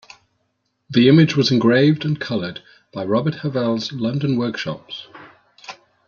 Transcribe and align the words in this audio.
The 0.89 1.07
image 1.07 1.35
was 1.37 1.51
engraved 1.51 2.05
and 2.05 2.19
colored 2.19 2.63
by 2.91 3.05
Robert 3.05 3.35
Havell's 3.35 3.91
London 3.91 4.35
workshops. 4.35 5.05